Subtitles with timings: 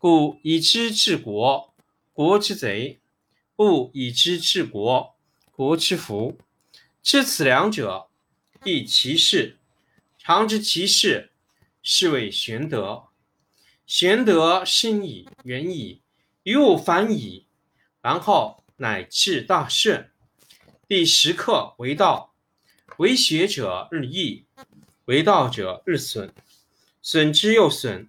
[0.00, 1.74] 故以知治国，
[2.14, 3.00] 国之贼；
[3.54, 5.14] 不以知治国，
[5.52, 6.38] 国之福。
[7.02, 8.08] 知此两者，
[8.64, 9.58] 亦其事。
[10.16, 11.32] 常知其事，
[11.82, 13.08] 是谓玄德。
[13.84, 16.00] 玄德深矣，远矣，
[16.44, 17.44] 于物反矣，
[18.00, 20.10] 然后乃至大顺。
[20.88, 22.32] 第十课为道，
[22.96, 24.46] 为学者日益，
[25.04, 26.32] 为道者日损，
[27.02, 28.08] 损之又损，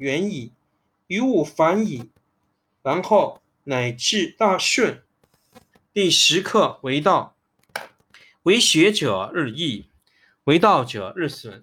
[0.00, 0.52] 远矣，
[1.08, 2.08] 于物反矣，
[2.82, 5.02] 然后乃至大顺。
[5.92, 7.36] 第十课为道，
[8.44, 9.90] 为学者日益，
[10.44, 11.62] 为道者日损，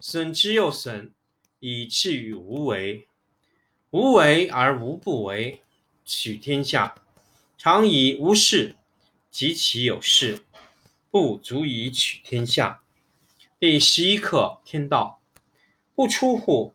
[0.00, 1.12] 损之又损，
[1.60, 3.06] 以至于无为。
[3.90, 5.62] 无为而无不为，
[6.04, 6.96] 取天下
[7.56, 8.74] 常以无事。
[9.30, 10.40] 及其有事，
[11.08, 12.82] 不足以取天下。
[13.60, 15.20] 第十一课天道，
[15.94, 16.74] 不出户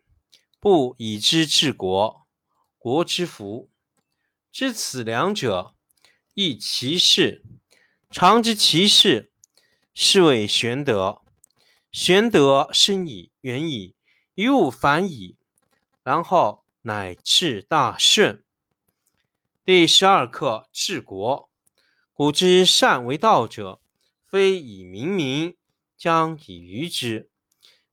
[0.61, 2.27] 不以知治国，
[2.77, 3.71] 国之福。
[4.51, 5.73] 知此两者，
[6.35, 7.43] 亦其事。
[8.11, 9.31] 常知其事，
[9.95, 11.23] 是谓玄德。
[11.91, 13.95] 玄德深矣，远矣，
[14.35, 15.35] 于物反矣，
[16.03, 18.43] 然后乃至大顺。
[19.65, 21.49] 第十二课治国。
[22.13, 23.81] 古之善为道者，
[24.27, 25.57] 非以明民，
[25.97, 27.31] 将以愚之。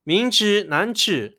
[0.03, 1.38] 民之难治，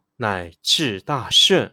[0.21, 1.71] 乃至大圣。